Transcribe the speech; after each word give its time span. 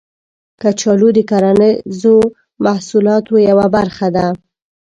کچالو 0.61 1.09
د 1.13 1.19
کرنیزو 1.29 2.15
محصولاتو 2.63 3.33
یوه 3.49 3.67
برخه 3.75 4.07
ده 4.15 4.25